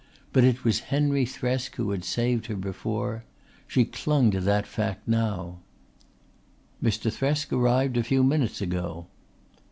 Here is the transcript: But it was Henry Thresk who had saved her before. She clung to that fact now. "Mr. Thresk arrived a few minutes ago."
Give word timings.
But 0.33 0.43
it 0.43 0.63
was 0.63 0.79
Henry 0.89 1.25
Thresk 1.27 1.75
who 1.75 1.91
had 1.91 2.03
saved 2.03 2.47
her 2.47 2.55
before. 2.55 3.23
She 3.67 3.85
clung 3.85 4.31
to 4.31 4.41
that 4.41 4.65
fact 4.65 5.07
now. 5.07 5.59
"Mr. 6.81 7.13
Thresk 7.15 7.51
arrived 7.53 7.97
a 7.97 8.03
few 8.03 8.23
minutes 8.23 8.61
ago." 8.61 9.05